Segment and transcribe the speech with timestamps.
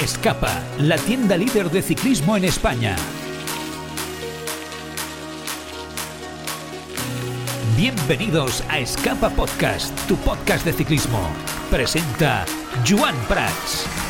[0.00, 2.96] Escapa, la tienda líder de ciclismo en España.
[7.76, 11.20] Bienvenidos a Escapa Podcast, tu podcast de ciclismo.
[11.70, 12.46] Presenta
[12.88, 14.09] Joan Prats.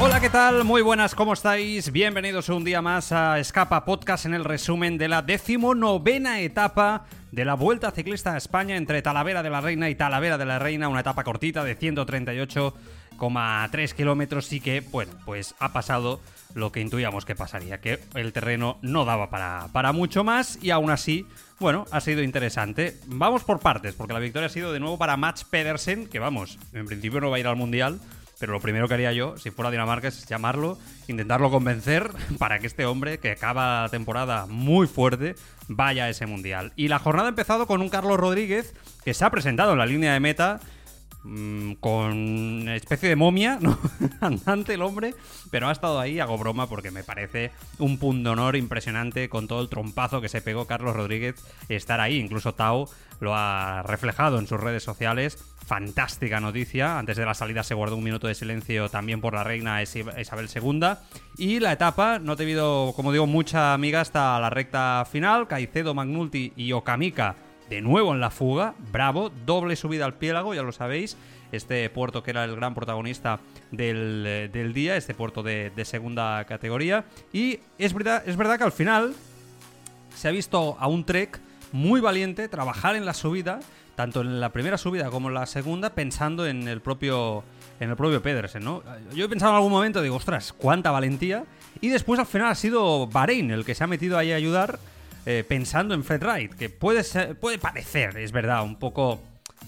[0.00, 0.64] Hola, ¿qué tal?
[0.64, 1.92] Muy buenas, ¿cómo estáis?
[1.92, 7.44] Bienvenidos un día más a Escapa Podcast en el resumen de la decimonovena etapa de
[7.44, 10.88] la Vuelta Ciclista a España entre Talavera de la Reina y Talavera de la Reina,
[10.88, 16.20] una etapa cortita de 138,3 kilómetros y que, bueno, pues ha pasado
[16.54, 20.70] lo que intuíamos que pasaría, que el terreno no daba para, para mucho más y
[20.70, 21.24] aún así,
[21.60, 22.98] bueno, ha sido interesante.
[23.06, 26.58] Vamos por partes, porque la victoria ha sido de nuevo para Mats Pedersen, que vamos,
[26.72, 28.00] en principio no va a ir al Mundial,
[28.44, 30.76] pero lo primero que haría yo, si fuera Dinamarca, es llamarlo,
[31.08, 35.34] intentarlo convencer para que este hombre, que acaba la temporada muy fuerte,
[35.66, 36.74] vaya a ese mundial.
[36.76, 39.86] Y la jornada ha empezado con un Carlos Rodríguez que se ha presentado en la
[39.86, 40.60] línea de meta
[41.22, 43.78] mm, con especie de momia, ¿no?
[44.20, 45.14] Andante el hombre,
[45.50, 49.62] pero ha estado ahí, hago broma porque me parece un punto honor impresionante con todo
[49.62, 51.36] el trompazo que se pegó Carlos Rodríguez
[51.70, 52.18] estar ahí.
[52.18, 55.38] Incluso Tao lo ha reflejado en sus redes sociales.
[55.66, 56.98] Fantástica noticia.
[56.98, 60.48] Antes de la salida se guardó un minuto de silencio también por la reina Isabel
[60.54, 60.80] II.
[61.38, 65.48] Y la etapa no ha tenido, como digo, mucha amiga hasta la recta final.
[65.48, 67.36] Caicedo, Magnulti y Okamika
[67.68, 68.74] de nuevo en la fuga.
[68.92, 71.16] Bravo, doble subida al piélago, ya lo sabéis.
[71.52, 73.40] Este puerto que era el gran protagonista
[73.70, 77.04] del, del día, este puerto de, de, segunda categoría.
[77.32, 79.14] Y es verdad, es verdad que al final
[80.14, 81.40] se ha visto a un Trek
[81.72, 83.60] muy valiente trabajar en la subida,
[83.94, 87.44] tanto en la primera subida como en la segunda, pensando en el propio
[87.80, 88.82] en el propio Pedersen, ¿no?
[89.14, 91.44] Yo he pensado en algún momento, digo, ostras, cuánta valentía.
[91.80, 94.78] Y después al final ha sido Bahrein el que se ha metido ahí a ayudar,
[95.26, 99.20] eh, pensando en Fred Wright, que puede, ser, puede parecer, es verdad, un poco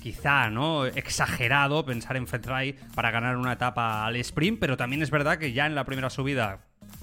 [0.02, 0.86] quizá, ¿no?
[0.86, 5.38] Exagerado pensar en Fred Wright para ganar una etapa al sprint, pero también es verdad
[5.38, 6.60] que ya en la primera subida,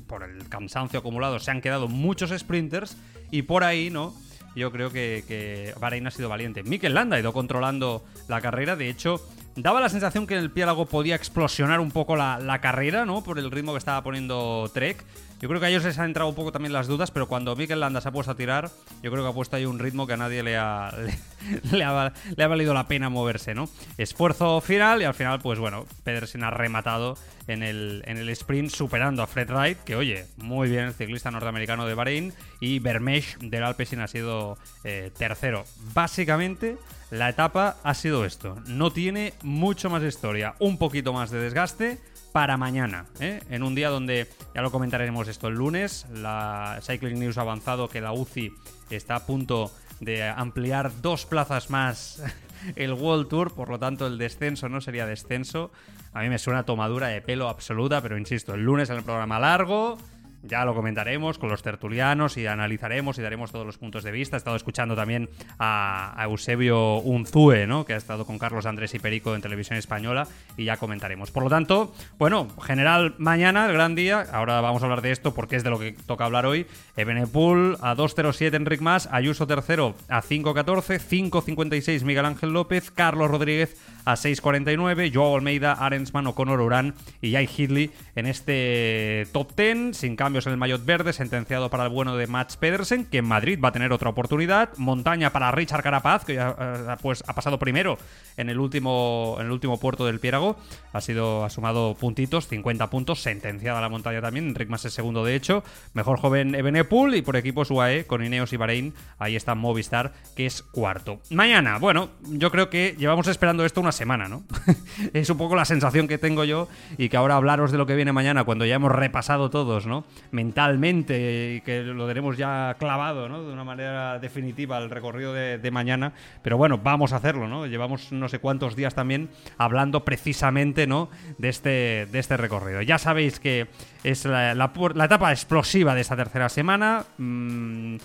[0.07, 2.95] por el cansancio acumulado, se han quedado muchos sprinters
[3.29, 4.13] y por ahí, ¿no?
[4.55, 6.63] Yo creo que, que Bahrein ha sido valiente.
[6.63, 9.21] Mikel Landa ha ido controlando la carrera, de hecho,
[9.55, 13.23] daba la sensación que en el piélago podía explosionar un poco la, la, carrera, ¿no?
[13.23, 15.03] Por el ritmo que estaba poniendo Trek.
[15.43, 17.53] Yo creo que a ellos les han entrado un poco también las dudas, pero cuando
[17.57, 18.71] Mikel Landa se ha puesto a tirar,
[19.01, 20.89] yo creo que ha puesto ahí un ritmo que a nadie le ha,
[21.71, 23.67] le, ha, le ha, valido la pena moverse, ¿no?
[23.97, 28.71] Esfuerzo final y al final, pues bueno, Pedersen ha rematado en el, en el sprint
[28.71, 33.37] superando a Fred Wright, que oye, muy bien el ciclista norteamericano de Bahrein, y Bermesh
[33.39, 35.65] del Alpecin ha sido eh, tercero.
[35.93, 36.77] Básicamente,
[37.13, 38.55] la etapa ha sido esto.
[38.65, 41.99] No tiene mucho más historia, un poquito más de desgaste
[42.31, 43.39] para mañana, ¿eh?
[43.51, 47.87] en un día donde, ya lo comentaremos esto el lunes, la Cycling News ha avanzado
[47.87, 48.51] que la UCI
[48.89, 52.23] está a punto de ampliar dos plazas más
[52.75, 55.71] el World Tour, por lo tanto el descenso no sería descenso.
[56.13, 59.39] A mí me suena tomadura de pelo absoluta, pero insisto, el lunes en el programa
[59.39, 59.99] largo,
[60.43, 64.35] ya lo comentaremos con los tertulianos y analizaremos y daremos todos los puntos de vista.
[64.35, 67.85] He estado escuchando también a, Eusebio Unzue, ¿no?
[67.85, 70.27] que ha estado con Carlos Andrés y Perico en televisión española,
[70.57, 71.31] y ya comentaremos.
[71.31, 74.25] Por lo tanto, bueno, general, mañana, el gran día.
[74.31, 76.65] Ahora vamos a hablar de esto porque es de lo que toca hablar hoy.
[76.95, 83.77] Ebenepul a 2.07 Enric Mas, Ayuso tercero a 5.14, 5.56 Miguel Ángel López, Carlos Rodríguez
[84.05, 90.15] a 6.49, Joao Almeida, Arensman, O'Connor Urán y Jai Hidley en este top 10, sin
[90.33, 93.69] en el maillot verde, sentenciado para el bueno de Mats Pedersen, que en Madrid va
[93.69, 97.97] a tener otra oportunidad, montaña para Richard Carapaz, que ya eh, pues, ha pasado primero
[98.35, 100.57] en el último en el último puerto del Piérago,
[100.91, 105.23] ha sido ha sumado puntitos, 50 puntos, sentenciada la montaña también, Enric Mas es segundo
[105.23, 105.63] de hecho,
[105.93, 110.45] mejor joven Ebenepul y por equipos UAE con Ineos y Bahrein, ahí está Movistar, que
[110.45, 111.19] es cuarto.
[111.29, 114.43] Mañana, bueno, yo creo que llevamos esperando esto una semana, ¿no?
[115.13, 117.95] es un poco la sensación que tengo yo y que ahora hablaros de lo que
[117.95, 120.05] viene mañana cuando ya hemos repasado todos, ¿no?
[120.31, 123.43] Mentalmente y que lo tenemos ya clavado, ¿no?
[123.43, 127.65] De una manera definitiva el recorrido de, mañana, pero bueno, vamos a hacerlo, ¿no?
[127.65, 131.09] Llevamos no sé cuántos días también hablando precisamente, ¿no?
[131.37, 132.81] De este, de este recorrido.
[132.81, 133.67] Ya sabéis que
[134.03, 137.03] es la, etapa explosiva de esta tercera semana.
[137.17, 137.97] Mmm,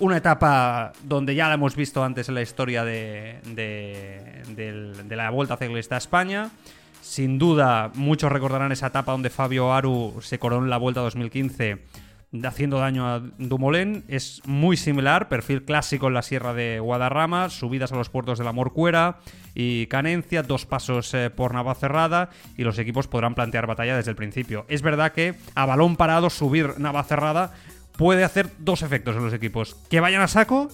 [0.00, 3.40] una etapa donde ya la hemos visto antes en la historia de
[5.08, 6.50] la Vuelta Ciclista a España.
[7.00, 11.78] Sin duda, muchos recordarán esa etapa donde Fabio Aru se coronó en la Vuelta 2015
[12.44, 14.04] haciendo daño a Dumoulin.
[14.08, 18.44] Es muy similar, perfil clásico en la Sierra de Guadarrama, subidas a los puertos de
[18.44, 19.18] la Morcuera
[19.54, 24.16] y Canencia, dos pasos eh, por Navacerrada y los equipos podrán plantear batalla desde el
[24.16, 24.66] principio.
[24.68, 27.52] Es verdad que a balón parado subir Navacerrada
[27.96, 29.74] puede hacer dos efectos en los equipos.
[29.88, 30.68] Que vayan a saco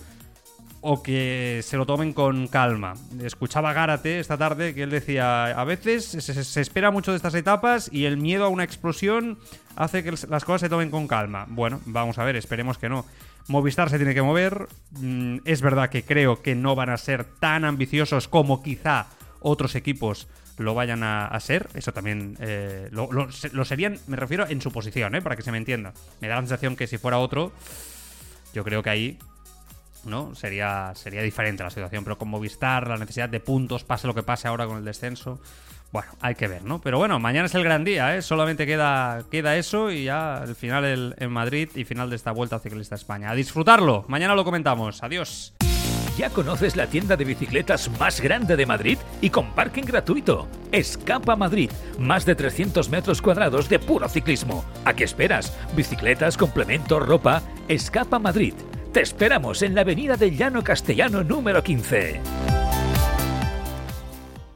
[0.87, 2.93] o que se lo tomen con calma.
[3.23, 7.35] Escuchaba a Gárate esta tarde que él decía, a veces se, espera mucho de estas
[7.35, 9.39] etapas y el miedo a una explosión
[9.77, 11.47] hace que las cosas se tomen con calma.
[11.49, 13.07] Bueno, vamos a ver, esperemos que no.
[13.49, 14.69] Movistar se tiene que mover.
[15.01, 19.07] Mm, es verdad que creo que no van a ser tan ambiciosos como quizá
[19.41, 20.29] otros equipos
[20.59, 21.67] lo vayan a, ser.
[21.73, 25.23] Eso también eh, lo serían, me refiero en su posición, ¿eh?
[25.23, 25.95] para que se me entienda.
[26.21, 27.53] Me da la sensación que si fuera otro,
[28.53, 29.19] yo creo que ahí
[30.07, 30.35] ¿no?
[30.35, 34.23] Sería, sería diferente la situación, pero con Movistar, la necesidad de puntos, pase lo que
[34.23, 35.41] pase ahora con el descenso.
[35.93, 36.81] Bueno, hay que ver, ¿no?
[36.81, 38.23] Pero bueno, mañana es el gran día, ¿eh?
[38.23, 42.33] Solamente queda, queda eso y ya el final el- en Madrid y final de esta
[42.33, 43.31] Vuelta Ciclista España.
[43.31, 44.05] A disfrutarlo.
[44.09, 45.03] Mañana lo comentamos.
[45.05, 45.55] Adiós.
[46.19, 50.47] ¿Ya conoces la tienda de bicicletas más grande de Madrid y con parking gratuito?
[50.71, 54.65] Escapa Madrid, más de 300 metros cuadrados de puro ciclismo.
[54.85, 55.57] ¿A qué esperas?
[55.77, 57.43] Bicicletas, complementos, ropa.
[57.67, 58.55] Escapa Madrid.
[58.95, 62.54] Te esperamos en la avenida del Llano Castellano número 15.